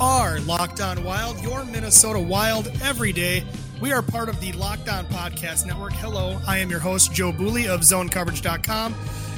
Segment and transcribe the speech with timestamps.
[0.00, 3.44] Are Locked On Wild, your Minnesota Wild every day.
[3.80, 5.92] We are part of the Locked On Podcast Network.
[5.94, 8.94] Hello, I am your host, Joe Booley of ZoneCoverage.com.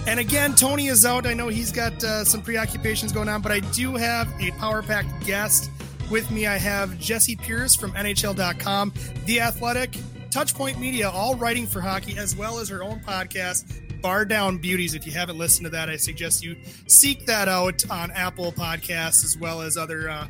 [0.07, 1.27] And again, Tony is out.
[1.27, 4.83] I know he's got uh, some preoccupations going on, but I do have a power
[4.83, 5.71] packed guest
[6.11, 6.47] with me.
[6.47, 8.93] I have Jesse Pierce from NHL.com,
[9.25, 9.93] The Athletic,
[10.29, 14.95] Touchpoint Media, all writing for hockey, as well as her own podcast, Bar Down Beauties.
[14.95, 16.57] If you haven't listened to that, I suggest you
[16.87, 20.27] seek that out on Apple Podcasts as well as other uh,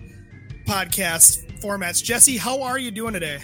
[0.70, 2.00] podcast formats.
[2.00, 3.40] Jesse, how are you doing today?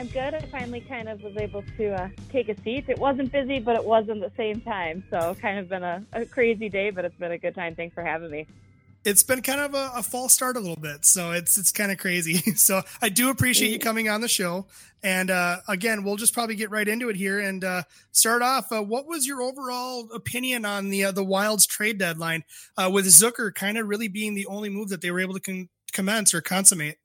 [0.00, 0.34] I'm good.
[0.34, 2.86] I finally kind of was able to uh, take a seat.
[2.88, 5.04] It wasn't busy, but it was at the same time.
[5.10, 7.76] So kind of been a, a crazy day, but it's been a good time.
[7.76, 8.48] Thanks for having me
[9.06, 11.92] it's been kind of a, a, false start a little bit, so it's it's kind
[11.92, 12.42] of crazy.
[12.56, 14.66] So I do appreciate you coming on the show.
[15.02, 18.72] And uh, again, we'll just probably get right into it here and uh, start off.
[18.72, 22.42] Uh, what was your overall opinion on the uh, the Wild's trade deadline
[22.76, 25.40] uh, with Zucker kind of really being the only move that they were able to
[25.40, 26.98] con- commence or consummate?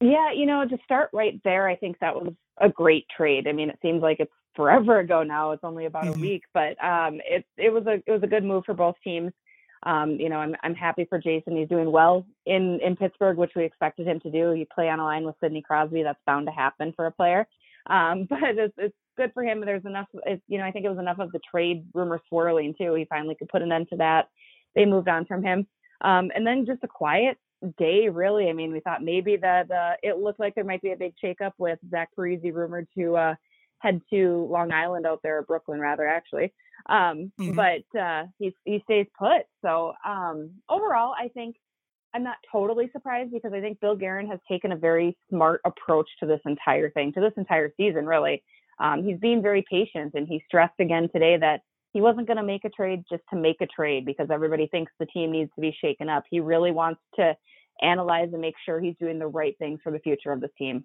[0.00, 3.46] Yeah, you know, to start right there, I think that was a great trade.
[3.46, 5.52] I mean, it seems like it's forever ago now.
[5.52, 6.18] It's only about mm-hmm.
[6.18, 8.96] a week, but um, it it was a it was a good move for both
[9.04, 9.32] teams.
[9.84, 11.56] Um, you know, I'm I'm happy for Jason.
[11.56, 14.54] He's doing well in in Pittsburgh, which we expected him to do.
[14.54, 16.02] You play on a line with Sidney Crosby.
[16.02, 17.46] That's bound to happen for a player.
[17.88, 19.60] Um, but it's, it's good for him.
[19.60, 20.06] There's enough.
[20.26, 22.94] It's, you know, I think it was enough of the trade rumor swirling too.
[22.94, 24.28] He finally could put an end to that.
[24.74, 25.66] They moved on from him.
[26.00, 27.38] Um, and then just a quiet
[27.78, 28.48] day, really.
[28.48, 31.14] I mean, we thought maybe that uh, it looked like there might be a big
[31.22, 33.34] shakeup with Zach Parise rumored to uh,
[33.78, 36.52] head to Long Island out there, Brooklyn rather, actually.
[36.88, 37.54] Um, mm-hmm.
[37.54, 39.42] But uh, he he stays put.
[39.62, 41.56] So um, overall, I think
[42.14, 46.08] I'm not totally surprised because I think Bill Guerin has taken a very smart approach
[46.20, 48.42] to this entire thing, to this entire season, really.
[48.78, 51.60] Um, he's being very patient, and he stressed again today that
[51.92, 54.92] he wasn't going to make a trade just to make a trade because everybody thinks
[54.98, 56.24] the team needs to be shaken up.
[56.30, 57.36] He really wants to
[57.80, 60.84] analyze and make sure he's doing the right things for the future of the team.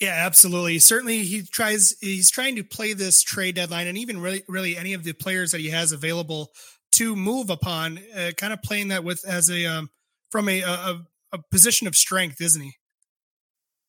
[0.00, 0.78] Yeah, absolutely.
[0.78, 1.96] Certainly, he tries.
[2.00, 5.50] He's trying to play this trade deadline, and even really, really any of the players
[5.50, 6.52] that he has available
[6.92, 9.90] to move upon, uh, kind of playing that with as a um,
[10.30, 12.74] from a, a a position of strength, isn't he?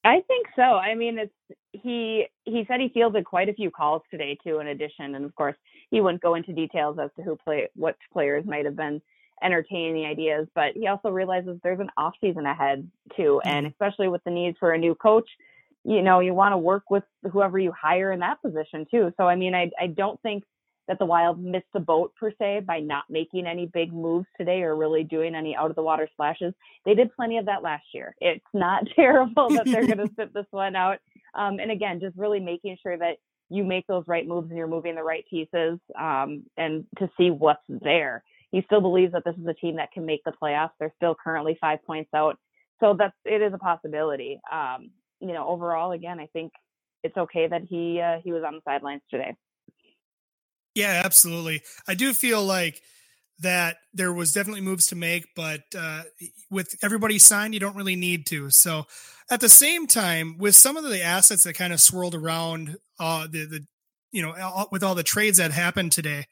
[0.04, 0.62] I think so.
[0.62, 4.60] I mean, it's he he said he fielded quite a few calls today too.
[4.60, 5.56] In addition, and of course,
[5.92, 9.02] he wouldn't go into details as to who play what players might have been
[9.44, 13.72] entertaining the ideas, but he also realizes there's an off season ahead too, and mm-hmm.
[13.72, 15.30] especially with the needs for a new coach
[15.84, 19.14] you know, you want to work with whoever you hire in that position too.
[19.18, 20.44] So, I mean, I, I don't think
[20.88, 24.64] that the Wild missed the boat per se by not making any big moves today
[24.64, 26.54] or really doing any out of the water splashes.
[26.84, 28.16] They did plenty of that last year.
[28.20, 30.98] It's not terrible that they're going to sit this one out.
[31.34, 33.18] Um, and again, just really making sure that
[33.50, 37.30] you make those right moves and you're moving the right pieces um, and to see
[37.30, 38.24] what's there.
[38.52, 40.72] He still believes that this is a team that can make the playoffs.
[40.80, 42.38] They're still currently five points out.
[42.80, 44.40] So that's it is a possibility.
[44.52, 46.52] Um, you know, overall, again, I think
[47.04, 49.36] it's okay that he uh, he was on the sidelines today.
[50.76, 51.62] Yeah, absolutely.
[51.88, 52.82] I do feel like
[53.40, 56.04] that there was definitely moves to make, but uh,
[56.52, 58.50] with everybody signed, you don't really need to.
[58.50, 58.86] So,
[59.32, 63.28] at the same time, with some of the assets that kind of swirled around uh,
[63.30, 63.66] the the
[64.12, 66.26] you know with all the trades that happened today,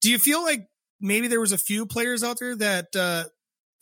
[0.00, 0.66] do you feel like
[1.04, 3.24] maybe there was a few players out there that uh,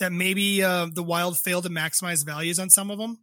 [0.00, 3.18] that maybe uh, the Wild failed to maximize values on some of them?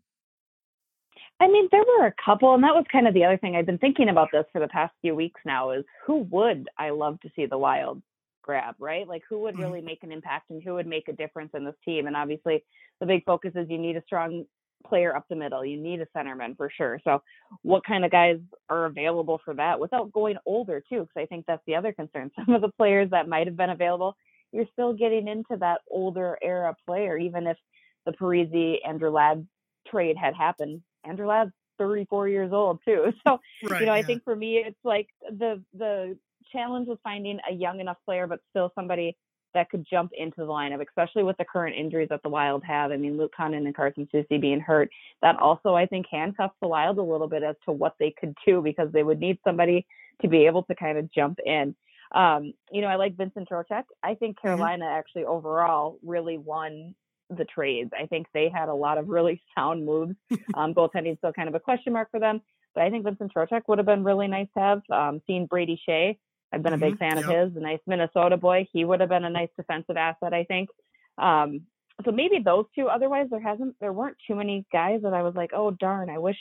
[1.42, 3.56] I mean, there were a couple, and that was kind of the other thing.
[3.56, 6.90] I've been thinking about this for the past few weeks now is who would I
[6.90, 8.02] love to see the Wild
[8.42, 9.08] grab, right?
[9.08, 9.64] Like who would mm-hmm.
[9.64, 12.08] really make an impact and who would make a difference in this team?
[12.08, 12.64] And obviously,
[13.00, 14.46] the big focus is you need a strong
[14.88, 15.66] player up the middle.
[15.66, 17.00] You need a centerman for sure.
[17.04, 17.22] So,
[17.64, 18.40] what kind of guys
[18.70, 21.02] are available for that without going older, too?
[21.02, 22.32] Because I think that's the other concern.
[22.46, 24.16] Some of the players that might have been available,
[24.52, 27.58] you're still getting into that older era player, even if
[28.06, 29.48] the Parise Andrew Ladd
[29.88, 33.14] trade had happened Andrew Ladd's 34 years old too.
[33.28, 34.00] So, right, you know, yeah.
[34.00, 36.18] I think for me, it's like the, the
[36.52, 39.18] challenge was finding a young enough player, but still somebody
[39.54, 42.92] that could jump into the lineup, especially with the current injuries that the Wild have.
[42.92, 44.90] I mean, Luke Kunin and Carson Soucy being hurt,
[45.22, 48.36] that also I think handcuffs the Wild a little bit as to what they could
[48.46, 49.86] do because they would need somebody
[50.22, 51.76] to be able to kind of jump in.
[52.12, 53.84] Um, you know, I like Vincent Trocheck.
[54.04, 54.48] I think mm-hmm.
[54.48, 55.00] Carolina mm-hmm.
[55.00, 56.96] actually overall really won
[57.30, 57.92] the trades.
[57.98, 60.16] I think they had a lot of really sound moves.
[60.56, 62.42] Um, goaltending still kind of a question mark for them,
[62.74, 64.82] but I think Vincent Trocheck would have been really nice to have.
[64.92, 66.18] Um, seen Brady Skjei,
[66.52, 66.84] I've been mm-hmm.
[66.84, 67.26] a big fan yep.
[67.26, 67.58] of his.
[67.58, 68.68] A nice Minnesota boy.
[68.72, 70.70] He would have been a nice defensive asset, I think.
[71.18, 71.62] Um,
[72.06, 72.88] so maybe those two.
[72.88, 76.18] Otherwise, there hasn't, there weren't too many guys that I was like, oh darn, I
[76.18, 76.38] wish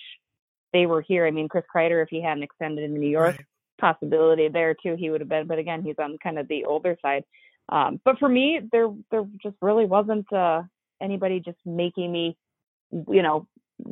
[0.72, 1.26] they were here.
[1.26, 3.46] I mean, Chris Kreider, if he hadn't extended in New York, right.
[3.80, 5.46] possibility there too, he would have been.
[5.46, 7.24] But again, he's on kind of the older side.
[7.68, 10.62] Um, but for me, there there just really wasn't uh,
[11.02, 12.36] anybody just making me,
[12.90, 13.46] you know,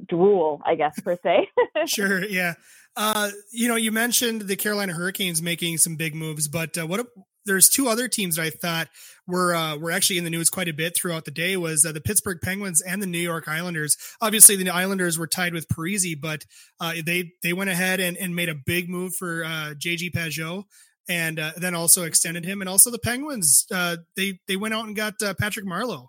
[0.08, 1.48] drool, I guess per se.
[1.86, 2.54] sure, yeah.
[2.96, 7.06] Uh, you know, you mentioned the Carolina Hurricanes making some big moves, but uh, what
[7.44, 8.88] there's two other teams that I thought
[9.26, 11.92] were uh, were actually in the news quite a bit throughout the day was uh,
[11.92, 13.96] the Pittsburgh Penguins and the New York Islanders.
[14.20, 16.44] Obviously, the Islanders were tied with Parise, but
[16.80, 20.64] uh, they they went ahead and, and made a big move for uh, JG Pageau
[21.08, 22.60] and uh, then also extended him.
[22.60, 26.08] And also the Penguins, uh, they they went out and got Patrick Marleau.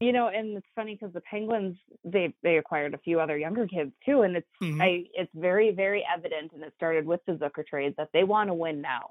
[0.00, 3.66] You know, and it's funny because the Penguins they they acquired a few other younger
[3.66, 4.82] kids too, and it's mm-hmm.
[4.82, 8.50] I it's very very evident, and it started with the Zucker trade that they want
[8.50, 9.10] to win now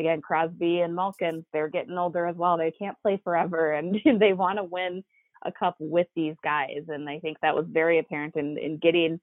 [0.00, 2.56] again, Crosby and Malkin, they're getting older as well.
[2.56, 5.04] They can't play forever and they want to win
[5.44, 6.84] a cup with these guys.
[6.88, 9.20] And I think that was very apparent in, in getting,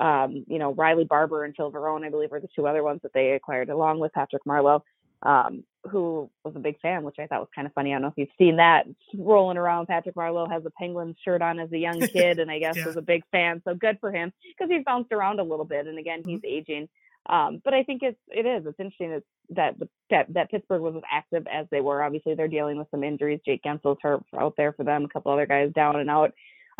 [0.00, 3.00] um, you know, Riley Barber and Phil Varone, I believe, were the two other ones
[3.02, 4.82] that they acquired, along with Patrick Marleau,
[5.22, 7.90] um, who was a big fan, which I thought was kind of funny.
[7.90, 8.86] I don't know if you've seen that
[9.16, 9.86] rolling around.
[9.86, 12.86] Patrick Marleau has a Penguins shirt on as a young kid, and I guess yeah.
[12.86, 13.62] was a big fan.
[13.64, 15.86] So good for him because he's bounced around a little bit.
[15.86, 16.46] And again, he's mm-hmm.
[16.46, 16.88] aging.
[17.26, 19.76] Um, but I think it's it is it's interesting it's, that
[20.10, 22.02] that that Pittsburgh was as active as they were.
[22.02, 23.40] Obviously, they're dealing with some injuries.
[23.46, 25.04] Jake Guentzel's hurt out there for them.
[25.04, 26.32] A couple other guys down and out.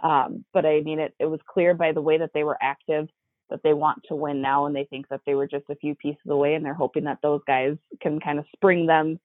[0.03, 3.09] Um, but I mean, it it was clear by the way that they were active
[3.50, 5.94] that they want to win now, and they think that they were just a few
[5.94, 9.19] pieces away, and they're hoping that those guys can kind of spring them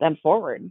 [0.00, 0.70] them forward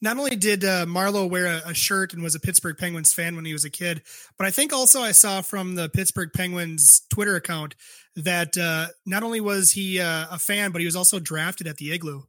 [0.00, 3.34] not only did uh, Marleau wear a, a, shirt and was a Pittsburgh Penguins fan
[3.34, 4.02] when he was a kid,
[4.36, 7.74] but I think also I saw from the Pittsburgh Penguins Twitter account
[8.16, 11.76] that uh, not only was he uh, a fan, but he was also drafted at
[11.78, 12.22] the Igloo.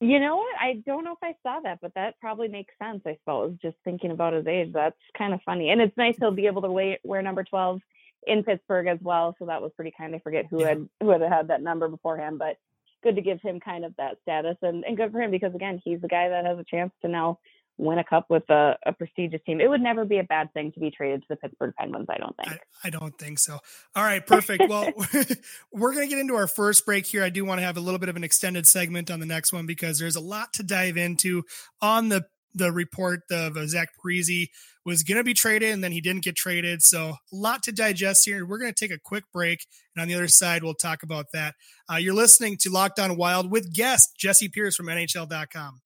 [0.00, 0.54] You know what?
[0.60, 3.00] I don't know if I saw that, but that probably makes sense.
[3.06, 6.30] I suppose just thinking about his age, that's kind of funny, and it's nice he'll
[6.30, 7.80] be able to wear, wear number twelve
[8.26, 9.34] in Pittsburgh as well.
[9.38, 10.14] So that was pretty kind.
[10.14, 10.68] I forget who yeah.
[10.68, 12.56] had who had had that number beforehand, but
[13.02, 15.80] good to give him kind of that status and, and good for him because again
[15.84, 17.38] he's the guy that has a chance to now
[17.76, 19.60] win a cup with a, a, prestigious team.
[19.60, 22.18] It would never be a bad thing to be traded to the Pittsburgh Penguins, I
[22.18, 22.60] don't think.
[22.82, 23.58] I, I don't think so.
[23.96, 24.64] All right, perfect.
[24.68, 24.92] well,
[25.72, 27.24] we're going to get into our first break here.
[27.24, 29.52] I do want to have a little bit of an extended segment on the next
[29.52, 31.42] one because there's a lot to dive into
[31.80, 34.48] on the the report of uh, Zach Parise
[34.84, 36.82] was going to be traded and then he didn't get traded.
[36.82, 38.44] So a lot to digest here.
[38.44, 39.66] We're going to take a quick break.
[39.94, 41.54] And on the other side, we'll talk about that.
[41.90, 45.80] Uh, you're listening to Locked On Wild with guest Jesse Pierce from NHL.com.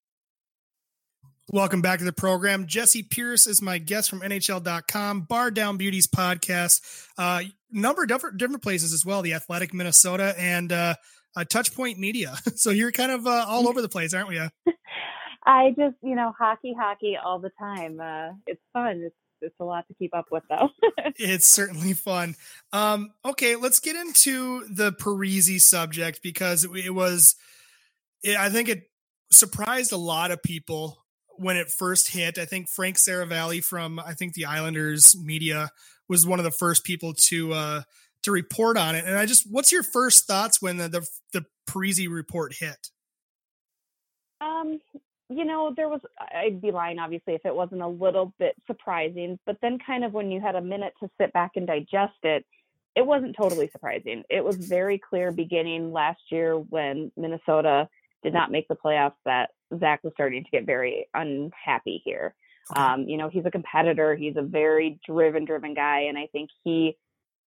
[1.51, 2.67] Welcome back to the program.
[2.67, 6.81] Jesse Pierce is my guest from NHL.com, Bar Down Beauties podcast.
[7.17, 10.93] Uh, number of different, different places as well, the Athletic Minnesota and uh,
[11.35, 12.35] uh, Touchpoint Media.
[12.55, 14.39] so you're kind of uh, all over the place, aren't we?
[15.49, 17.99] I just, you know, hockey, hockey all the time.
[17.99, 19.01] Uh, it's fun.
[19.03, 20.69] It's it's a lot to keep up with, though.
[21.15, 22.35] it's certainly fun.
[22.71, 27.35] Um, okay, let's get into the Parise subject because it, it was.
[28.21, 28.83] It, I think it
[29.31, 31.03] surprised a lot of people
[31.37, 32.37] when it first hit.
[32.37, 35.71] I think Frank Seravalli from I think the Islanders media
[36.07, 37.81] was one of the first people to uh,
[38.21, 39.03] to report on it.
[39.03, 42.89] And I just, what's your first thoughts when the the, the Parise report hit?
[44.41, 44.79] Um,
[45.29, 49.37] you know, there was, I'd be lying obviously if it wasn't a little bit surprising,
[49.45, 52.45] but then kind of when you had a minute to sit back and digest it,
[52.95, 54.23] it wasn't totally surprising.
[54.29, 57.87] It was very clear beginning last year when Minnesota
[58.23, 62.33] did not make the playoffs that Zach was starting to get very unhappy here.
[62.75, 66.49] Um, you know, he's a competitor, he's a very driven, driven guy, and I think
[66.63, 66.97] he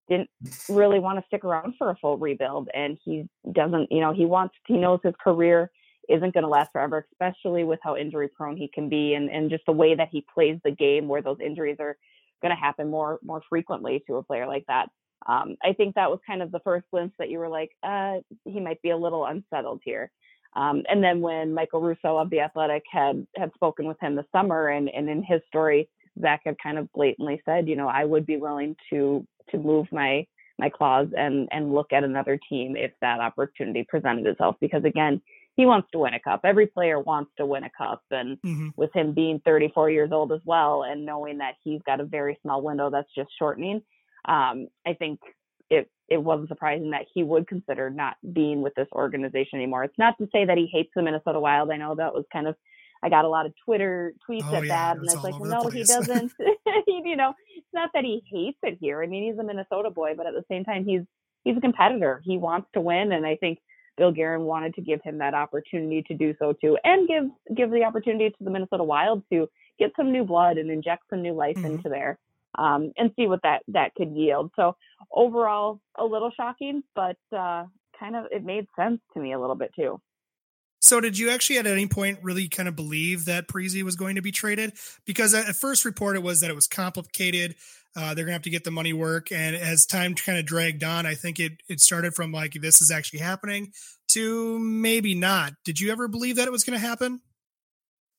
[0.09, 0.31] didn't
[0.69, 4.25] really want to stick around for a full rebuild and he doesn't you know he
[4.25, 5.71] wants he knows his career
[6.09, 9.51] isn't going to last forever, especially with how injury prone he can be and, and
[9.51, 11.97] just the way that he plays the game where those injuries are
[12.43, 14.89] going to happen more more frequently to a player like that.
[15.27, 18.17] Um, I think that was kind of the first glimpse that you were like, uh,
[18.45, 20.11] he might be a little unsettled here.
[20.55, 24.27] Um, and then when Michael Russo of the Athletic had had spoken with him this
[24.33, 25.89] summer, and and in his story,
[26.21, 29.87] Zach had kind of blatantly said, you know, I would be willing to to move
[29.93, 30.27] my
[30.59, 34.57] my clause and and look at another team if that opportunity presented itself.
[34.61, 35.23] Because again,
[35.55, 36.41] he wants to win a cup.
[36.45, 38.03] Every player wants to win a cup.
[38.11, 38.69] And mm-hmm.
[38.77, 42.39] with him being 34 years old as well, and knowing that he's got a very
[42.43, 43.83] small window that's just shortening,
[44.27, 45.21] um, I think
[45.69, 49.85] it it wasn't surprising that he would consider not being with this organization anymore.
[49.85, 51.71] It's not to say that he hates the Minnesota Wild.
[51.71, 52.55] I know that was kind of
[53.03, 55.41] I got a lot of Twitter tweets oh, at yeah, that, and I was like,
[55.41, 56.33] no, he doesn't.
[56.87, 59.03] you know, it's not that he hates it here.
[59.03, 61.03] I mean, he's a Minnesota boy, but at the same time, he's
[61.45, 62.23] he's a competitor.
[62.25, 63.59] He wants to win, and I think
[63.97, 67.25] Bill Guerin wanted to give him that opportunity to do so too, and give
[67.57, 71.23] give the opportunity to the Minnesota Wild to get some new blood and inject some
[71.23, 71.67] new life mm-hmm.
[71.67, 72.19] into there,
[72.57, 74.51] um, and see what that that could yield.
[74.57, 74.77] So
[75.13, 77.67] overall, a little shocking, but uh,
[77.99, 80.01] kind of it made sense to me a little bit too.
[80.83, 84.17] So, did you actually at any point really kind of believe that Parise was going
[84.17, 84.73] to be traded?
[85.07, 87.55] Because at first report it was that it was complicated.
[87.95, 90.83] Uh, they're to have to get the money work, and as time kind of dragged
[90.83, 93.73] on, I think it it started from like this is actually happening
[94.09, 95.53] to maybe not.
[95.65, 97.21] Did you ever believe that it was to happen?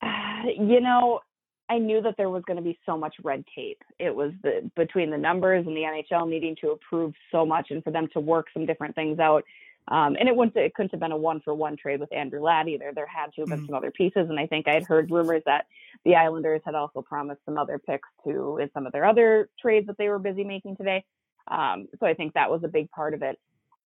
[0.45, 1.21] You know,
[1.69, 3.81] I knew that there was going to be so much red tape.
[3.97, 7.83] It was the between the numbers and the NHL needing to approve so much, and
[7.83, 9.43] for them to work some different things out.
[9.87, 12.41] Um, and it wouldn't it couldn't have been a one for one trade with Andrew
[12.41, 12.91] Ladd either.
[12.95, 13.65] There had to have been mm-hmm.
[13.67, 15.65] some other pieces, and I think I had heard rumors that
[16.05, 19.87] the Islanders had also promised some other picks to in some of their other trades
[19.87, 21.03] that they were busy making today.
[21.49, 23.37] Um, so I think that was a big part of it.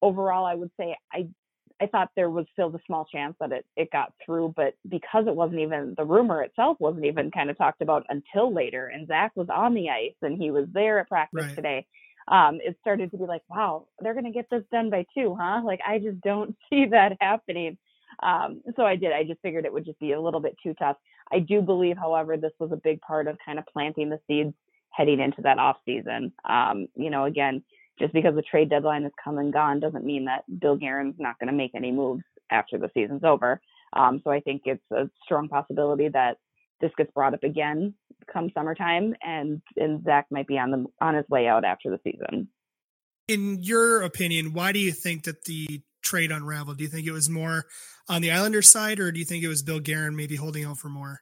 [0.01, 1.29] Overall, I would say I
[1.79, 5.25] I thought there was still the small chance that it it got through, but because
[5.25, 9.07] it wasn't even the rumor itself wasn't even kind of talked about until later, and
[9.07, 11.55] Zach was on the ice and he was there at practice right.
[11.55, 11.87] today
[12.27, 15.35] um, it started to be like, wow, they're going to get this done by two,
[15.39, 15.61] huh?
[15.63, 17.77] Like, I just don't see that happening.
[18.21, 19.11] Um, so I did.
[19.11, 20.97] I just figured it would just be a little bit too tough.
[21.31, 24.53] I do believe, however, this was a big part of kind of planting the seeds
[24.89, 26.33] heading into that off season.
[26.49, 27.63] Um, you know, again,
[27.99, 31.37] just because the trade deadline is come and gone doesn't mean that Bill Guerin's not
[31.39, 33.61] going to make any moves after the season's over.
[33.93, 36.37] Um, so I think it's a strong possibility that
[36.81, 37.93] this gets brought up again
[38.31, 41.99] come summertime, and and Zach might be on the on his way out after the
[42.03, 42.49] season.
[43.27, 46.77] In your opinion, why do you think that the trade unraveled?
[46.77, 47.65] Do you think it was more
[48.07, 50.77] on the Islanders side, or do you think it was Bill Guerin maybe holding out
[50.77, 51.21] for more?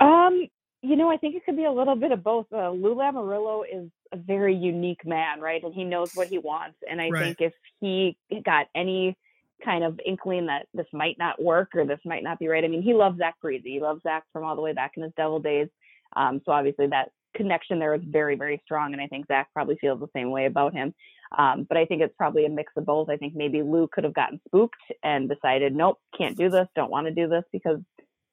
[0.00, 0.48] Um,
[0.82, 2.46] you know, I think it could be a little bit of both.
[2.52, 5.62] Uh, Lou Lamoriello is a very unique man, right?
[5.62, 6.78] And he knows what he wants.
[6.88, 7.24] And I right.
[7.24, 9.16] think if he got any
[9.64, 12.64] kind of inkling that this might not work or this might not be right.
[12.64, 13.62] I mean, he loves Zach Parise.
[13.64, 15.68] He loves Zach from all the way back in his Devil days.
[16.16, 18.92] Um, so obviously that connection there is very, very strong.
[18.92, 20.94] And I think Zach probably feels the same way about him.
[21.36, 23.10] Um, but I think it's probably a mix of both.
[23.10, 26.90] I think maybe Lou could have gotten spooked and decided, nope, can't do this, don't
[26.90, 27.80] want to do this because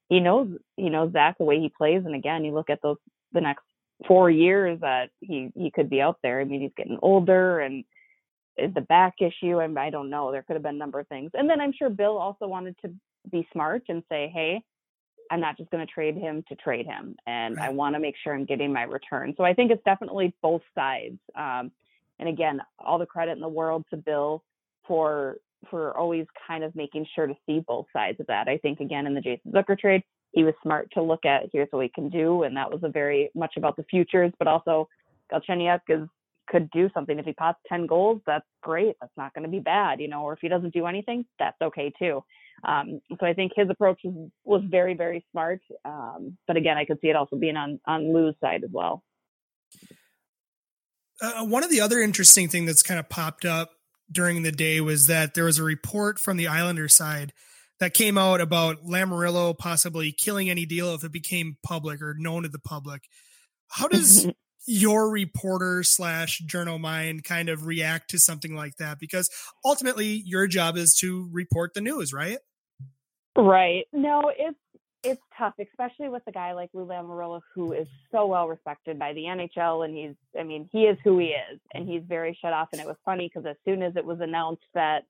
[0.08, 2.02] he knows he knows Zach the way he plays.
[2.06, 2.96] And again, you look at those
[3.32, 3.64] the next
[4.06, 6.40] four years that he he could be out there.
[6.40, 7.84] I mean, he's getting older and
[8.56, 9.60] is the back issue?
[9.60, 10.32] I, I don't know.
[10.32, 11.30] There could have been a number of things.
[11.34, 12.92] And then I'm sure Bill also wanted to
[13.30, 14.62] be smart and say, hey,
[15.30, 17.66] I'm not just going to trade him to trade him, and right.
[17.66, 19.34] I want to make sure I'm getting my return.
[19.36, 21.18] So I think it's definitely both sides.
[21.34, 21.70] Um,
[22.18, 24.42] and again, all the credit in the world to Bill
[24.86, 25.36] for
[25.70, 28.48] for always kind of making sure to see both sides of that.
[28.48, 30.02] I think again in the Jason Zucker trade,
[30.32, 32.88] he was smart to look at here's what we can do, and that was a
[32.88, 34.88] very much about the futures, but also
[35.32, 36.08] Galchenyuk is
[36.48, 37.18] could do something.
[37.18, 38.96] If he pots 10 goals, that's great.
[39.00, 41.60] That's not going to be bad, you know, or if he doesn't do anything, that's
[41.60, 42.22] okay too.
[42.64, 45.60] Um, so I think his approach was, was very, very smart.
[45.84, 49.02] Um, but again, I could see it also being on, on Lou's side as well.
[51.20, 53.72] Uh, one of the other interesting thing that's kind of popped up
[54.10, 57.32] during the day was that there was a report from the Islander side
[57.80, 62.42] that came out about Lamoriello possibly killing any deal if it became public or known
[62.42, 63.02] to the public.
[63.68, 64.26] How does
[64.66, 68.98] your reporter slash journal mind kind of react to something like that?
[68.98, 69.28] Because
[69.64, 72.38] ultimately, your job is to report the news, right?
[73.36, 73.86] Right.
[73.92, 74.58] No, it's
[75.06, 79.12] it's tough, especially with a guy like Lou Lamoriello, who is so well respected by
[79.12, 82.52] the NHL, and he's, I mean, he is who he is, and he's very shut
[82.52, 82.70] off.
[82.72, 85.04] And it was funny because as soon as it was announced that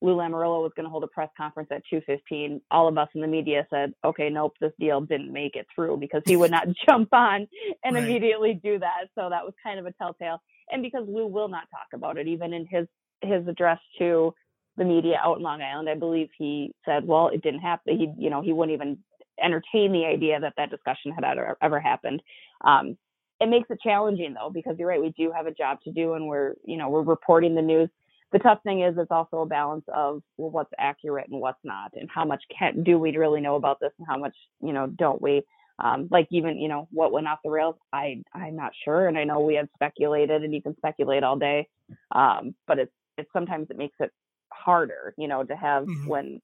[0.00, 2.60] Lou Lamoriello was going to hold a press conference at 2:15.
[2.70, 5.96] All of us in the media said, "Okay, nope, this deal didn't make it through
[5.96, 7.48] because he would not jump on
[7.84, 8.04] and right.
[8.04, 10.42] immediately do that." So that was kind of a telltale.
[10.70, 12.86] And because Lou will not talk about it, even in his
[13.22, 14.34] his address to
[14.76, 18.12] the media out in Long Island, I believe he said, "Well, it didn't happen." He,
[18.18, 18.98] you know, he wouldn't even
[19.42, 22.22] entertain the idea that that discussion had ever, ever happened.
[22.60, 22.96] Um,
[23.40, 26.14] it makes it challenging though, because you're right, we do have a job to do,
[26.14, 27.88] and we're, you know, we're reporting the news
[28.34, 31.92] the tough thing is it's also a balance of well, what's accurate and what's not,
[31.94, 34.88] and how much can do we really know about this, and how much you know
[34.88, 35.42] don't we?
[35.78, 39.16] Um, like even you know what went off the rails, I I'm not sure, and
[39.16, 41.68] I know we have speculated, and you can speculate all day,
[42.10, 44.10] um, but it's it's sometimes it makes it
[44.52, 46.08] harder, you know, to have mm-hmm.
[46.08, 46.40] when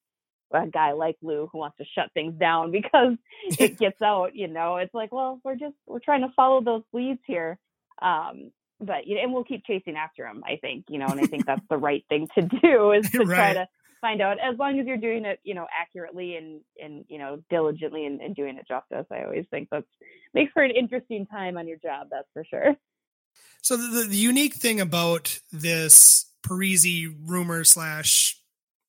[0.52, 3.16] a guy like Lou who wants to shut things down because
[3.59, 6.82] it gets out, you know, it's like, well, we're just we're trying to follow those
[6.92, 7.59] leads here.
[8.00, 10.42] Um, but you know, and we'll keep chasing after him.
[10.44, 13.18] I think you know, and I think that's the right thing to do is to
[13.18, 13.26] right.
[13.26, 13.68] try to
[14.00, 17.42] find out as long as you're doing it, you know, accurately and and you know
[17.50, 19.06] diligently and, and doing it justice.
[19.10, 19.87] I always think that's
[20.34, 22.08] makes for an interesting time on your job.
[22.10, 22.76] That's for sure.
[23.62, 28.37] So the, the unique thing about this Parise rumor slash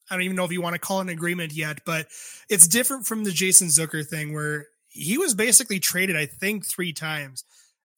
[0.09, 2.07] I don't even know if you want to call it an agreement yet, but
[2.49, 6.91] it's different from the Jason Zucker thing where he was basically traded, I think, three
[6.91, 7.45] times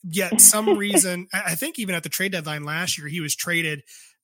[0.04, 3.84] yet some reason I think even at the trade deadline last year he was traded,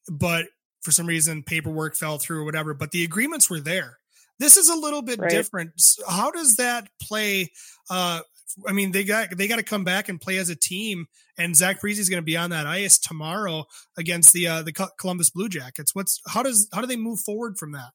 [0.09, 0.47] but
[0.81, 2.73] for some reason paperwork fell through or whatever.
[2.73, 3.99] But the agreements were there.
[4.39, 5.29] This is a little bit right.
[5.29, 5.71] different.
[6.07, 7.51] How does that play?
[7.89, 8.21] Uh,
[8.67, 11.07] I mean, they got they got to come back and play as a team,
[11.37, 13.65] and Zach Parise is going to be on that ice tomorrow
[13.97, 15.93] against the uh, the Columbus Blue Jackets.
[15.93, 17.91] What's how does how do they move forward from that?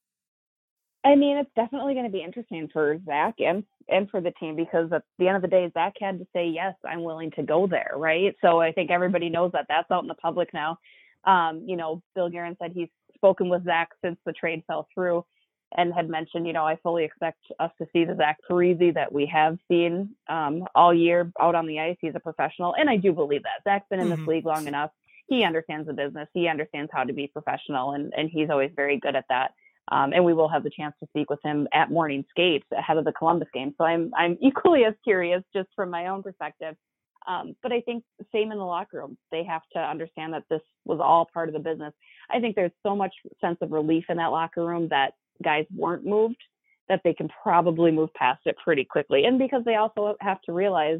[1.03, 4.55] I mean, it's definitely going to be interesting for Zach and and for the team
[4.55, 7.43] because at the end of the day, Zach had to say yes, I'm willing to
[7.43, 8.35] go there, right?
[8.41, 10.79] So I think everybody knows that that's out in the public now.
[11.23, 15.25] Um, you know, Bill Guerin said he's spoken with Zach since the trade fell through
[15.75, 19.11] and had mentioned, you know, I fully expect us to see the Zach Parise that
[19.11, 21.97] we have seen um, all year out on the ice.
[21.99, 23.63] He's a professional, and I do believe that.
[23.63, 24.21] Zach's been in mm-hmm.
[24.21, 24.91] this league long enough.
[25.27, 26.29] He understands the business.
[26.33, 29.53] He understands how to be professional, and, and he's always very good at that.
[29.91, 32.97] Um, and we will have the chance to speak with him at morning skates ahead
[32.97, 33.73] of the Columbus game.
[33.77, 36.75] So I'm I'm equally as curious, just from my own perspective.
[37.27, 39.17] Um, but I think same in the locker room.
[39.31, 41.93] They have to understand that this was all part of the business.
[42.29, 45.13] I think there's so much sense of relief in that locker room that
[45.43, 46.37] guys weren't moved
[46.87, 49.25] that they can probably move past it pretty quickly.
[49.25, 50.99] And because they also have to realize,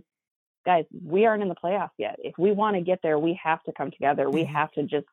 [0.66, 2.16] guys, we aren't in the playoffs yet.
[2.20, 4.30] If we want to get there, we have to come together.
[4.30, 4.54] We mm-hmm.
[4.54, 5.06] have to just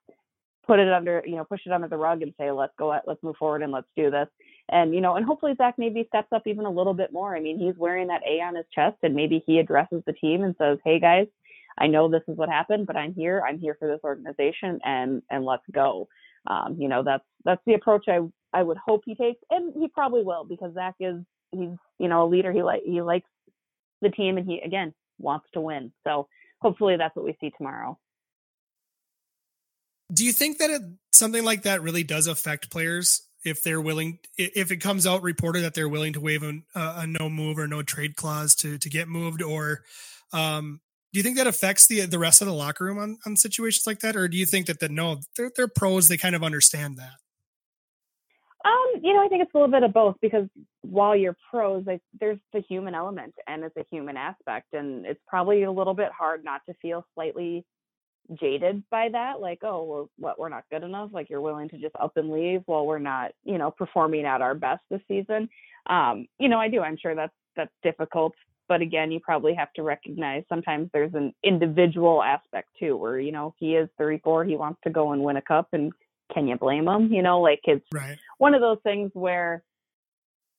[0.66, 3.22] put it under, you know, push it under the rug and say, let's go, let's
[3.22, 4.28] move forward and let's do this.
[4.70, 7.34] And, you know, and hopefully Zach maybe steps up even a little bit more.
[7.34, 10.44] I mean, he's wearing that A on his chest and maybe he addresses the team
[10.44, 11.26] and says, hey guys,
[11.78, 13.42] I know this is what happened, but I'm here.
[13.46, 16.08] I'm here for this organization and, and let's go.
[16.46, 18.20] Um, you know, that's, that's the approach I,
[18.52, 21.16] I would hope he takes, and he probably will because Zach is,
[21.50, 22.52] he's, you know, a leader.
[22.52, 23.28] He like, he likes
[24.00, 25.92] the team and he, again, wants to win.
[26.04, 26.28] So
[26.60, 27.98] hopefully that's what we see tomorrow
[30.12, 34.18] do you think that it, something like that really does affect players if they're willing
[34.38, 37.66] if it comes out reported that they're willing to waive a, a no move or
[37.66, 39.42] no trade clause to to get moved?
[39.42, 39.82] Or
[40.32, 40.80] um,
[41.12, 43.86] do you think that affects the the rest of the locker room on, on situations
[43.86, 44.16] like that?
[44.16, 47.14] Or do you think that the no they're, they're pros they kind of understand that?
[48.64, 50.46] Um, you know, I think it's a little bit of both because
[50.82, 55.20] while you're pros, like, there's the human element and it's a human aspect, and it's
[55.26, 57.64] probably a little bit hard not to feel slightly
[58.40, 61.10] jaded by that like oh well what we're not good enough?
[61.12, 64.42] Like you're willing to just up and leave while we're not you know performing at
[64.42, 65.48] our best this season.
[65.86, 68.34] Um you know i do i'm sure that's that's difficult
[68.68, 73.32] but again you probably have to recognize sometimes there's an individual aspect too where you
[73.32, 75.92] know he is 34 he wants to go and win a cup and
[76.32, 77.12] can you blame him?
[77.12, 78.18] You know like it's right.
[78.38, 79.62] one of those things where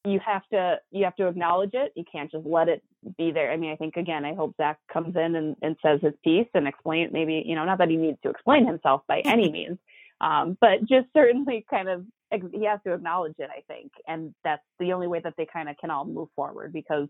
[0.06, 1.94] you have to you have to acknowledge it.
[1.96, 2.84] You can't just let it
[3.18, 3.52] be there.
[3.52, 6.48] I mean, I think again, I hope Zach comes in and, and says his piece
[6.54, 9.78] and explain maybe, you know, not that he needs to explain himself by any means,
[10.20, 12.06] um, but just certainly kind of
[12.52, 13.92] he has to acknowledge it, I think.
[14.08, 17.08] And that's the only way that they kind of can all move forward because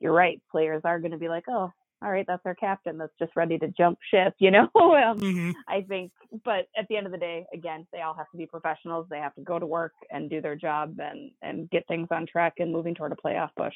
[0.00, 1.70] you're right, players are going to be like, oh,
[2.02, 4.62] all right, that's our captain that's just ready to jump ship, you know?
[4.74, 5.50] um, mm-hmm.
[5.68, 6.12] I think,
[6.44, 9.06] but at the end of the day, again, they all have to be professionals.
[9.10, 12.26] They have to go to work and do their job and, and get things on
[12.26, 13.74] track and moving toward a playoff push.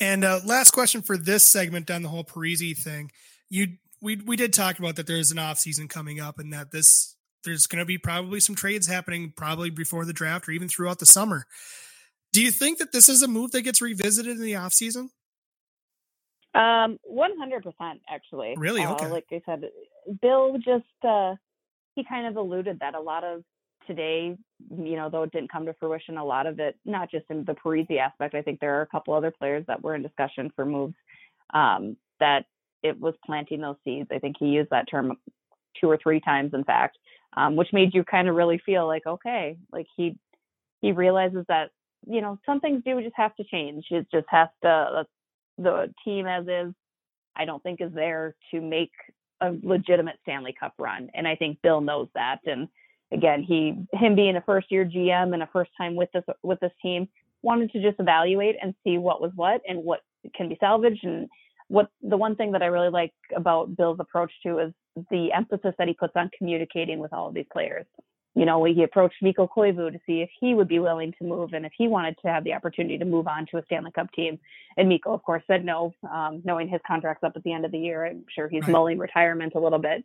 [0.00, 3.10] And uh, last question for this segment on the whole Parise thing.
[3.48, 3.68] You,
[4.00, 7.16] we, we did talk about that there's an off season coming up and that this,
[7.44, 11.00] there's going to be probably some trades happening probably before the draft or even throughout
[11.00, 11.46] the summer.
[12.32, 15.10] Do you think that this is a move that gets revisited in the off season?
[16.54, 18.54] Um, one hundred percent, actually.
[18.56, 18.82] Really?
[18.82, 19.06] Uh, okay.
[19.06, 19.64] Uh, like I said,
[20.22, 21.34] Bill just uh,
[21.94, 23.42] he kind of alluded that a lot of
[23.86, 24.36] today,
[24.70, 27.44] you know, though it didn't come to fruition, a lot of it, not just in
[27.44, 28.34] the Parise aspect.
[28.34, 30.94] I think there are a couple other players that were in discussion for moves.
[31.52, 32.46] Um, that
[32.82, 34.08] it was planting those seeds.
[34.12, 35.16] I think he used that term
[35.80, 36.98] two or three times, in fact,
[37.36, 40.16] um, which made you kind of really feel like, okay, like he
[40.80, 41.70] he realizes that
[42.06, 43.86] you know some things do just have to change.
[43.90, 45.06] It just has to
[45.58, 46.74] the team as is,
[47.36, 48.92] I don't think is there to make
[49.40, 51.10] a legitimate Stanley Cup run.
[51.14, 52.40] And I think Bill knows that.
[52.46, 52.68] And
[53.12, 56.60] again, he him being a first year GM and a first time with this with
[56.60, 57.08] this team
[57.42, 60.00] wanted to just evaluate and see what was what and what
[60.34, 61.28] can be salvaged and
[61.68, 64.72] what the one thing that I really like about Bill's approach to is
[65.10, 67.86] the emphasis that he puts on communicating with all of these players
[68.34, 71.52] you know, he approached Mikko Koivu to see if he would be willing to move
[71.52, 74.10] and if he wanted to have the opportunity to move on to a Stanley Cup
[74.12, 74.40] team.
[74.76, 77.70] And Miko, of course, said no, um, knowing his contract's up at the end of
[77.70, 78.04] the year.
[78.04, 78.72] I'm sure he's right.
[78.72, 80.04] mulling retirement a little bit.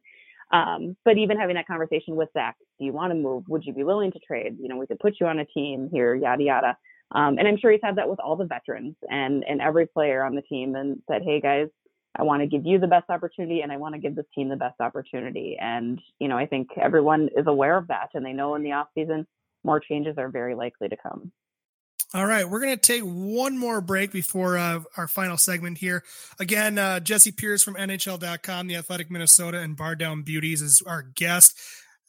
[0.51, 3.43] Um, but even having that conversation with Zach, do you want to move?
[3.49, 4.57] Would you be willing to trade?
[4.59, 6.77] You know, we could put you on a team here, yada yada.
[7.11, 10.23] Um, and I'm sure he's had that with all the veterans and and every player
[10.23, 11.67] on the team, and said, hey guys,
[12.15, 14.49] I want to give you the best opportunity and I want to give this team
[14.49, 15.57] the best opportunity.
[15.59, 18.73] And, you know, I think everyone is aware of that and they know in the
[18.73, 19.27] off season
[19.63, 21.31] more changes are very likely to come.
[22.11, 26.03] All right, we're going to take one more break before uh, our final segment here.
[26.39, 31.03] Again, uh, Jesse Pierce from NHL.com, The Athletic Minnesota, and Bar Down Beauties is our
[31.03, 31.55] guest.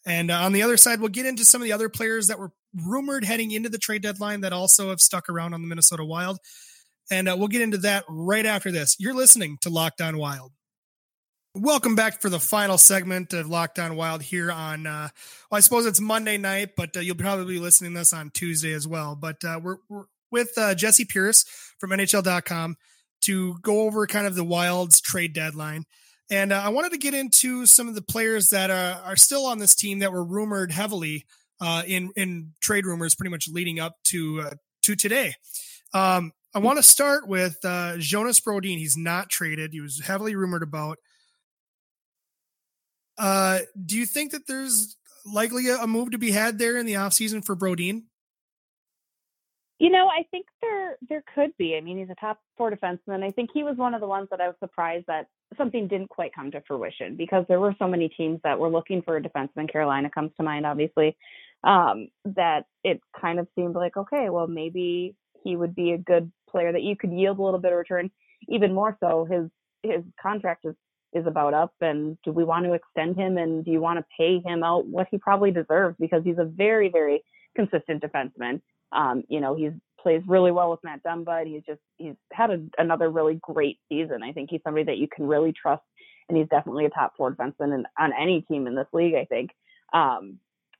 [0.06, 2.38] And uh, on the other side, we'll get into some of the other players that
[2.38, 6.04] were rumored heading into the trade deadline that also have stuck around on the Minnesota
[6.04, 6.38] Wild.
[7.10, 8.96] And uh, we'll get into that right after this.
[8.98, 10.52] You're listening to Locked On Wild.
[11.54, 15.08] Welcome back for the final segment of Locked On Wild here on, uh,
[15.50, 18.30] well, I suppose it's Monday night, but uh, you'll probably be listening to this on
[18.30, 19.16] Tuesday as well.
[19.16, 21.44] But uh, we're, we're with uh, Jesse Pierce
[21.80, 22.76] from NHL.com
[23.22, 25.84] to go over kind of the Wild's trade deadline.
[26.30, 29.46] And uh, I wanted to get into some of the players that are, are still
[29.46, 31.26] on this team that were rumored heavily
[31.60, 35.34] uh, in in trade rumors, pretty much leading up to uh, to today.
[35.92, 38.78] Um, I want to start with uh, Jonas Brodin.
[38.78, 39.72] He's not traded.
[39.72, 40.98] He was heavily rumored about.
[43.16, 46.94] Uh, do you think that there's likely a, move to be had there in the
[46.94, 48.04] offseason for Brodin?
[49.78, 51.76] You know, I think there there could be.
[51.76, 53.22] I mean, he's a top four defenseman.
[53.22, 56.10] I think he was one of the ones that I was surprised that something didn't
[56.10, 59.22] quite come to fruition because there were so many teams that were looking for a
[59.22, 59.70] defenseman.
[59.70, 61.16] Carolina comes to mind, obviously.
[61.62, 66.30] Um, that it kind of seemed like, okay, well, maybe he would be a good
[66.50, 68.10] player that you could yield a little bit of return.
[68.48, 69.50] Even more so, his
[69.82, 70.74] his contract is
[71.12, 73.36] is about up, and do we want to extend him?
[73.36, 75.96] And do you want to pay him out what he probably deserves?
[75.98, 77.24] Because he's a very, very
[77.56, 78.60] consistent defenseman.
[78.92, 82.50] Um, you know, he's plays really well with Matt Dumba, and he's just he's had
[82.50, 84.22] a, another really great season.
[84.22, 85.82] I think he's somebody that you can really trust,
[86.28, 89.14] and he's definitely a top four defenseman in, on any team in this league.
[89.14, 89.50] I think.
[89.92, 90.38] Um,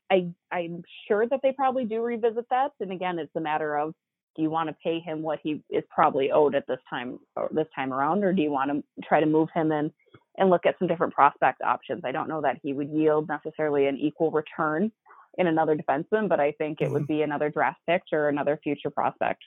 [0.09, 3.93] I I'm sure that they probably do revisit that, and again, it's a matter of
[4.35, 7.49] do you want to pay him what he is probably owed at this time or
[7.51, 9.91] this time around, or do you want to try to move him in
[10.37, 12.01] and look at some different prospect options?
[12.05, 14.91] I don't know that he would yield necessarily an equal return
[15.37, 16.93] in another defenseman, but I think it mm-hmm.
[16.93, 19.43] would be another draft pick or another future prospect.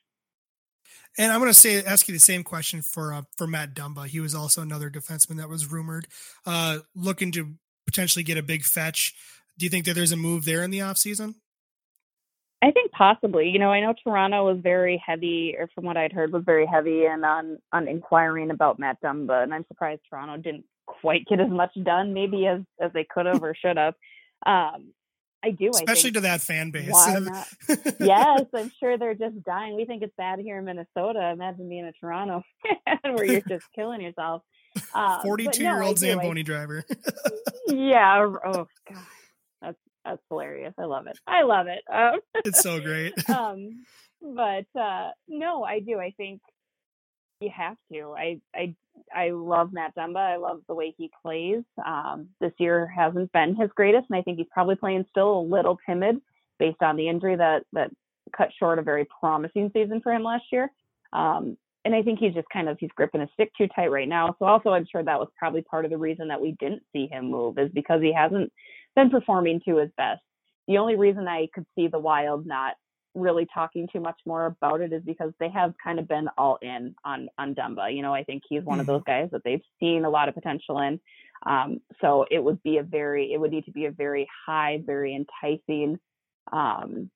[1.16, 4.06] And I'm going to say ask you the same question for uh, for Matt Dumba.
[4.06, 6.06] He was also another defenseman that was rumored
[6.44, 7.54] uh, looking to
[7.86, 9.14] potentially get a big fetch.
[9.56, 11.36] Do you think that there's a move there in the offseason?
[12.64, 13.50] I think possibly.
[13.50, 16.66] You know, I know Toronto was very heavy, or from what I'd heard, was very
[16.66, 21.40] heavy and on on inquiring about Matt Dumba, and I'm surprised Toronto didn't quite get
[21.40, 23.94] as much done, maybe as as they could have or should have.
[24.46, 24.92] Um,
[25.44, 25.70] I do.
[25.74, 26.88] Especially I to that fan base.
[28.00, 29.77] yes, I'm sure they're just dying.
[29.77, 31.33] We think it's bad here in Minnesota.
[31.33, 32.42] Imagine being a Toronto
[32.87, 34.42] fan where you're just killing yourself.
[34.94, 36.83] Um, 42 no, year old Zamboni driver.
[37.66, 38.24] yeah.
[38.24, 39.03] Oh, God.
[39.61, 40.74] That's, that's hilarious.
[40.78, 41.18] I love it.
[41.26, 41.82] I love it.
[41.92, 43.12] Um, it's so great.
[43.30, 43.84] um,
[44.20, 45.98] but uh, no, I do.
[45.98, 46.40] I think
[47.40, 48.14] you have to.
[48.16, 48.74] I I
[49.14, 50.18] I love Matt Dumba.
[50.18, 51.62] I love the way he plays.
[51.84, 55.42] Um, this year hasn't been his greatest, and I think he's probably playing still a
[55.42, 56.20] little timid
[56.58, 57.90] based on the injury that that
[58.36, 60.70] cut short a very promising season for him last year.
[61.12, 64.08] Um, and I think he's just kind of he's gripping a stick too tight right
[64.08, 64.34] now.
[64.38, 67.06] So also I'm sure that was probably part of the reason that we didn't see
[67.10, 68.52] him move is because he hasn't
[68.96, 70.22] been performing to his best.
[70.66, 72.74] The only reason I could see the Wild not
[73.14, 76.58] really talking too much more about it is because they have kind of been all
[76.62, 77.94] in on on Dumba.
[77.94, 78.80] You know, I think he's one mm-hmm.
[78.80, 81.00] of those guys that they've seen a lot of potential in.
[81.46, 84.82] Um, so it would be a very, it would need to be a very high,
[84.84, 85.98] very enticing
[86.52, 87.10] um,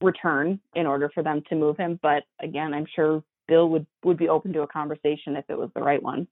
[0.00, 1.98] return in order for them to move him.
[2.02, 5.70] But again, I'm sure Bill would would be open to a conversation if it was
[5.74, 6.28] the right one.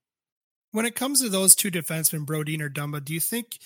[0.71, 3.59] When it comes to those two defensemen, Brodin or Dumba, do you think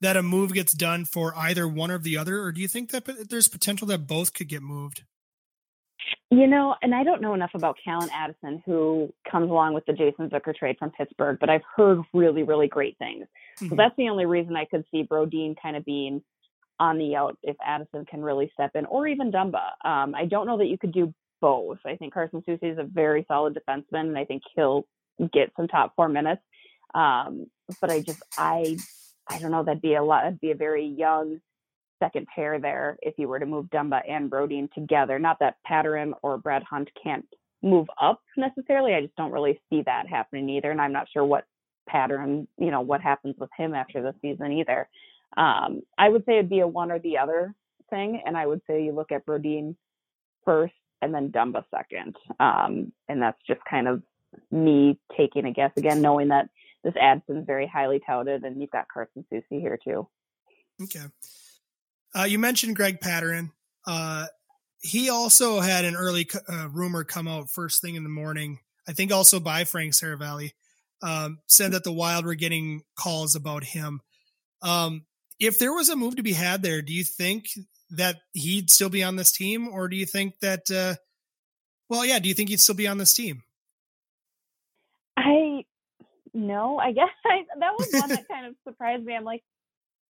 [0.00, 2.90] that a move gets done for either one or the other, or do you think
[2.90, 5.04] that there's potential that both could get moved?
[6.30, 9.92] You know, and I don't know enough about Calen Addison, who comes along with the
[9.92, 13.26] Jason Zucker trade from Pittsburgh, but I've heard really, really great things.
[13.58, 13.68] Mm-hmm.
[13.68, 16.22] So that's the only reason I could see Brodin kind of being
[16.80, 19.62] on the out if Addison can really step in, or even Dumba.
[19.84, 21.78] Um, I don't know that you could do both.
[21.84, 24.86] I think Carson Soucy is a very solid defenseman, and I think he'll
[25.32, 26.40] get some top four minutes.
[26.94, 27.48] Um,
[27.80, 28.78] but I just, I
[29.28, 31.40] I don't know, that'd be a lot, that'd be a very young
[32.02, 35.18] second pair there if you were to move Dumba and Brodin together.
[35.18, 37.26] Not that Pateryn or Brad Hunt can't
[37.62, 38.94] move up necessarily.
[38.94, 40.70] I just don't really see that happening either.
[40.70, 41.44] And I'm not sure what
[41.88, 44.88] Pateryn, you know, what happens with him after the season either.
[45.36, 47.54] Um, I would say it'd be a one or the other
[47.88, 48.20] thing.
[48.26, 49.76] And I would say you look at Brodin
[50.44, 52.16] first and then Dumba second.
[52.40, 54.02] Um, and that's just kind of
[54.50, 56.48] me taking a guess again, knowing that
[56.84, 60.08] this Addison's very highly touted, and you've got Carson Soucy here too.
[60.82, 61.04] Okay.
[62.14, 63.50] Uh, you mentioned Greg Pateryn.
[63.86, 64.26] Uh,
[64.80, 68.58] he also had an early uh, rumor come out first thing in the morning.
[68.88, 70.50] I think also by Frank Seravalli,
[71.02, 74.00] um, said that the Wild were getting calls about him.
[74.60, 75.04] Um,
[75.38, 77.46] if there was a move to be had there, do you think
[77.92, 80.70] that he'd still be on this team, or do you think that?
[80.70, 80.94] Uh,
[81.88, 83.42] well, yeah, do you think he'd still be on this team?
[85.16, 85.64] I
[86.34, 89.14] no, I guess I, that was one that kind of surprised me.
[89.14, 89.42] I'm like,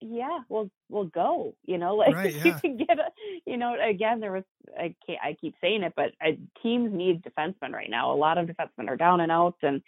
[0.00, 1.54] yeah, we'll we'll go.
[1.64, 3.10] You know, like Right, you can get a,
[3.46, 4.44] you know, again, there was
[4.78, 8.12] I can't I keep saying it, but uh, teams need defensemen right now.
[8.12, 9.82] A lot of defensemen are down and out, and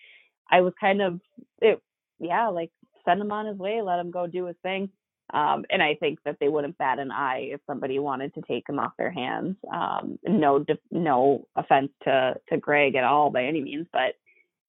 [0.51, 1.21] I was kind of
[1.61, 1.81] it,
[2.19, 2.71] yeah, like
[3.05, 4.91] send him on his way, let him go do his thing.
[5.35, 8.69] Um, and I think that they wouldn't bat an eye if somebody wanted to take
[8.69, 9.57] him off their hands.
[9.73, 14.15] Um, no, no offense to to Greg at all by any means, but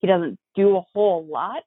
[0.00, 1.62] he doesn't do a whole lot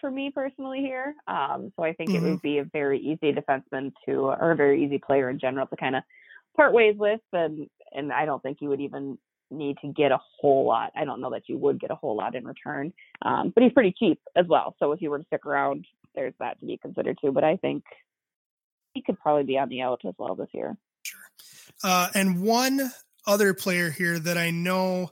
[0.00, 1.14] for me personally here.
[1.26, 2.30] Um, so I think it Mhm.
[2.30, 5.76] would be a very easy defenseman to, or a very easy player in general to
[5.76, 6.02] kind of
[6.56, 7.20] part ways with.
[7.32, 9.18] And and I don't think you would even
[9.50, 10.92] need to get a whole lot.
[10.96, 12.92] I don't know that you would get a whole lot in return.
[13.22, 14.74] Um, but he's pretty cheap as well.
[14.78, 17.32] So if you were to stick around, there's that to be considered too.
[17.32, 17.84] But I think
[18.92, 20.76] he could probably be on the out as well this year.
[21.82, 22.92] Uh, and one
[23.26, 25.10] other player here that I know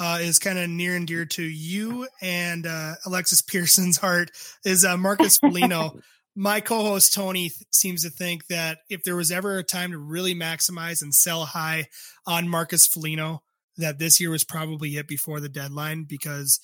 [0.00, 4.30] uh, is kind of near and dear to you and uh, Alexis Pearson's heart
[4.64, 5.98] is uh, Marcus Foligno.
[6.34, 9.98] My co-host Tony th- seems to think that if there was ever a time to
[9.98, 11.88] really maximize and sell high
[12.26, 13.42] on Marcus Foligno,
[13.76, 16.58] that this year was probably it before the deadline because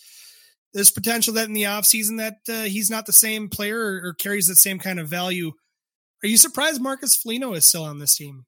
[0.72, 4.14] there's potential that in the offseason that uh, he's not the same player or, or
[4.14, 5.52] carries the same kind of value.
[6.22, 8.46] Are you surprised Marcus Foligno is still on this team?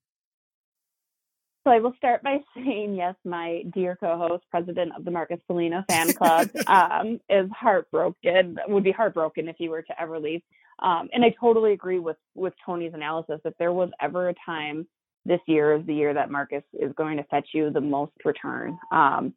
[1.65, 5.85] So I will start by saying, yes, my dear co-host, president of the Marcus Foligno
[5.89, 8.57] fan club, um, is heartbroken.
[8.69, 10.43] Would be heartbroken if he were to ever leave.
[10.83, 13.41] Um, and I totally agree with with Tony's analysis.
[13.45, 14.87] If there was ever a time
[15.27, 18.79] this year is the year that Marcus is going to fetch you the most return.
[18.91, 19.35] Um,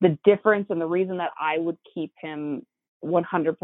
[0.00, 2.64] the difference and the reason that I would keep him
[3.04, 3.56] 100%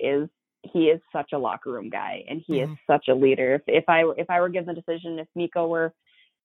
[0.00, 0.28] is
[0.62, 2.78] he is such a locker room guy and he is Mhm.
[2.86, 3.54] such a leader.
[3.54, 5.94] If, if I if I were given the decision, if Mikko were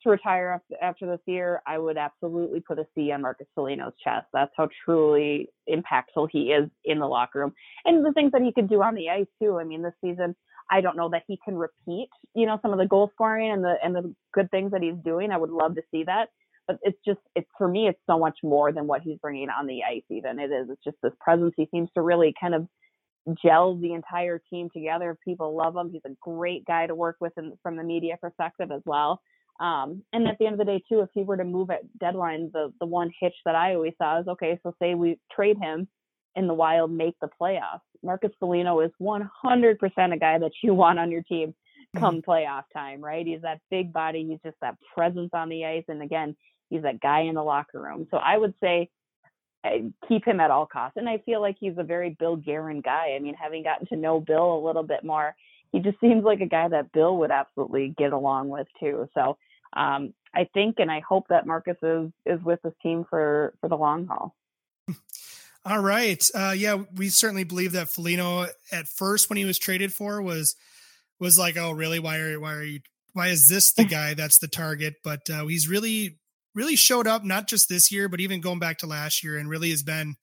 [0.03, 3.93] to retire after, after this year, I would absolutely put a C on Marcus Foligno's
[4.03, 4.27] chest.
[4.33, 7.53] That's how truly impactful he is in the locker room,
[7.85, 9.57] and the things that he could do on the ice too.
[9.59, 10.35] I mean, this season,
[10.69, 13.63] I don't know that he can repeat, you know, some of the goal scoring and
[13.63, 15.31] the and the good things that he's doing.
[15.31, 16.29] I would love to see that,
[16.67, 19.67] but it's just it's for me, it's so much more than what he's bringing on
[19.67, 20.03] the ice.
[20.09, 21.53] Even it is, it's just this presence.
[21.57, 22.67] He seems to really kind of
[23.43, 25.17] gel the entire team together.
[25.23, 25.89] People love him.
[25.91, 29.21] He's a great guy to work with in, from the media perspective as well.
[29.59, 31.81] Um, and at the end of the day, too, if he were to move at
[31.99, 34.59] deadline, the the one hitch that I always saw is okay.
[34.63, 35.87] So say we trade him,
[36.35, 37.81] in the Wild make the playoffs.
[38.01, 39.23] Marcus Foligno is 100%
[40.13, 41.53] a guy that you want on your team
[41.95, 43.25] come playoff time, right?
[43.25, 44.25] He's that big body.
[44.27, 46.35] He's just that presence on the ice, and again,
[46.69, 48.07] he's that guy in the locker room.
[48.11, 48.89] So I would say
[50.07, 50.97] keep him at all costs.
[50.97, 53.13] And I feel like he's a very Bill Guerin guy.
[53.15, 55.35] I mean, having gotten to know Bill a little bit more,
[55.71, 59.07] he just seems like a guy that Bill would absolutely get along with too.
[59.13, 59.37] So
[59.75, 63.69] um, I think and I hope that Marcus is is with this team for for
[63.69, 64.35] the long haul.
[65.65, 66.21] All right.
[66.35, 70.55] Uh, yeah, we certainly believe that Foligno at first when he was traded for was
[71.19, 71.99] was like, oh, really?
[71.99, 72.81] Why are why are you?
[73.13, 74.95] Why is this the guy that's the target?
[75.03, 76.19] But uh, he's really
[76.55, 79.49] really showed up not just this year, but even going back to last year, and
[79.49, 80.15] really has been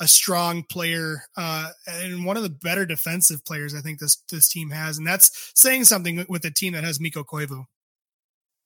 [0.00, 4.48] a strong player uh, and one of the better defensive players I think this this
[4.48, 7.64] team has, and that's saying something with a team that has Mikko Koivu.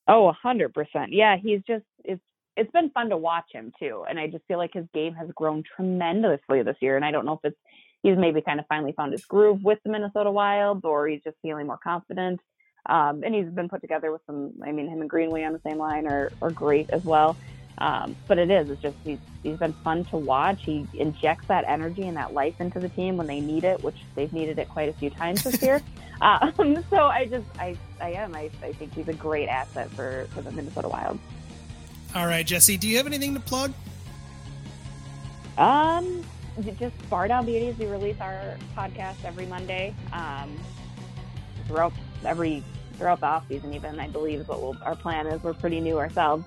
[0.06, 1.12] Oh, a hundred percent.
[1.12, 2.22] Yeah, he's just it's
[2.56, 5.28] it's been fun to watch him too, and I just feel like his game has
[5.34, 6.96] grown tremendously this year.
[6.96, 7.58] And I don't know if it's
[8.02, 11.36] he's maybe kind of finally found his groove with the Minnesota Wild, or he's just
[11.42, 12.40] feeling more confident.
[12.86, 14.52] Um, and he's been put together with some.
[14.62, 17.36] I mean, him and Greenway on the same line are are great as well.
[17.78, 18.70] Um, but it is.
[18.70, 20.62] It's just he's he's been fun to watch.
[20.64, 23.96] He injects that energy and that life into the team when they need it, which
[24.14, 25.80] they've needed it quite a few times this year.
[26.20, 30.26] um, so I just I I am I, I think he's a great asset for
[30.30, 31.18] for the Minnesota Wild.
[32.14, 33.72] All right, Jesse, do you have anything to plug?
[35.58, 36.24] Um,
[36.78, 37.76] just Bar Down Beauties.
[37.76, 39.94] We release our podcast every Monday.
[40.12, 40.56] Um,
[41.66, 41.92] throughout
[42.24, 42.62] every
[42.96, 45.42] throughout the off season, even I believe is what we'll, our plan is.
[45.42, 46.44] We're pretty new ourselves.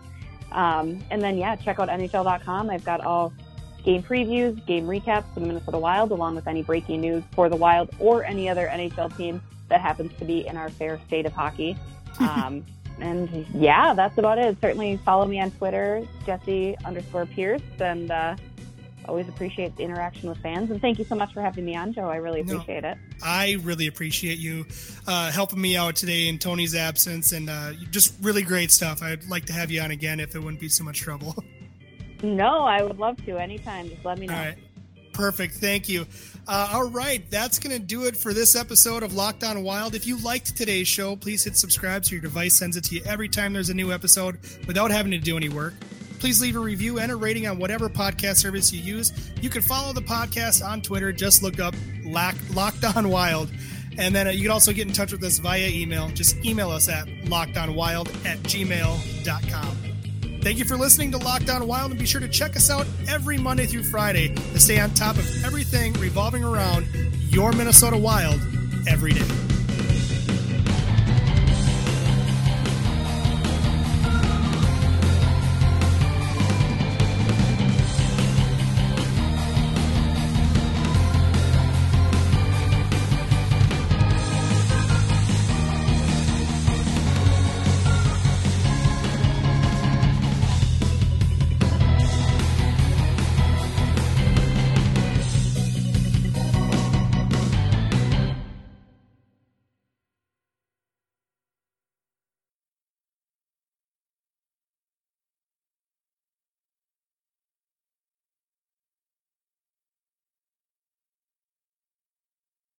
[0.51, 2.69] Um, and then yeah, check out NHL.com.
[2.69, 3.33] I've got all
[3.83, 7.55] game previews, game recaps for the Minnesota Wild, along with any breaking news for the
[7.55, 11.33] Wild or any other NHL team that happens to be in our fair state of
[11.33, 11.77] hockey.
[12.19, 12.65] Um,
[12.99, 14.57] and yeah, that's about it.
[14.59, 18.35] Certainly follow me on Twitter, Jesse underscore Pierce, and uh,
[19.07, 20.69] always appreciate the interaction with fans.
[20.71, 22.09] And thank you so much for having me on, Joe.
[22.09, 22.55] I really No.
[22.55, 22.97] appreciate it.
[23.23, 24.65] I really appreciate you
[25.07, 29.01] uh, helping me out today in Tony's absence, and uh, just really great stuff.
[29.01, 31.35] I'd like to have you on again if it wouldn't be so much trouble.
[32.23, 33.89] No, I would love to anytime.
[33.89, 34.33] Just let me know.
[34.33, 34.57] All right,
[35.13, 35.53] perfect.
[35.53, 36.07] Thank you.
[36.47, 39.93] Uh, all right, that's going to do it for this episode of Locked On Wild.
[39.93, 43.03] If you liked today's show, please hit subscribe so your device sends it to you
[43.05, 45.75] every time there's a new episode without having to do any work.
[46.19, 49.11] Please leave a review and a rating on whatever podcast service you use.
[49.41, 51.11] You can follow the podcast on Twitter.
[51.11, 53.49] Just look up Lock- Locked On Wild.
[53.97, 56.09] And then uh, you can also get in touch with us via email.
[56.09, 59.77] Just email us at lockedonwild at gmail.com.
[60.41, 62.85] Thank you for listening to Locked On Wild, and be sure to check us out
[63.09, 66.87] every Monday through Friday to stay on top of everything revolving around
[67.29, 68.39] your Minnesota Wild
[68.87, 69.56] every day.